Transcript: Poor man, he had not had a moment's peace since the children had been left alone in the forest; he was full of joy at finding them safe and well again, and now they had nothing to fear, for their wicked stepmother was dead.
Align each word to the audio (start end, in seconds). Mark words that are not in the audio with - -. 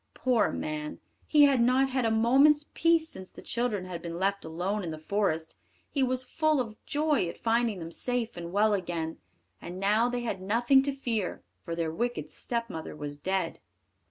Poor 0.15 0.51
man, 0.51 0.99
he 1.27 1.43
had 1.43 1.61
not 1.61 1.91
had 1.91 2.05
a 2.05 2.09
moment's 2.09 2.71
peace 2.73 3.07
since 3.07 3.29
the 3.29 3.43
children 3.43 3.85
had 3.85 4.01
been 4.01 4.17
left 4.17 4.43
alone 4.43 4.83
in 4.83 4.89
the 4.89 4.97
forest; 4.97 5.53
he 5.91 6.01
was 6.01 6.23
full 6.23 6.59
of 6.59 6.75
joy 6.87 7.27
at 7.27 7.37
finding 7.37 7.77
them 7.77 7.91
safe 7.91 8.35
and 8.35 8.51
well 8.51 8.73
again, 8.73 9.19
and 9.61 9.79
now 9.79 10.09
they 10.09 10.21
had 10.21 10.41
nothing 10.41 10.81
to 10.81 10.91
fear, 10.91 11.43
for 11.63 11.75
their 11.75 11.91
wicked 11.91 12.31
stepmother 12.31 12.95
was 12.95 13.15
dead. 13.15 13.59